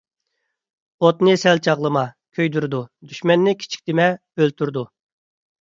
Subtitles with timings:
[1.03, 2.03] ئوتنى سەل چاغلىما،
[2.39, 2.81] كۆيدۈرىدۇ،
[3.13, 4.09] دۈشمەننى كىچىك دىمە،
[4.41, 4.87] ئۆلتۈرىدۇ.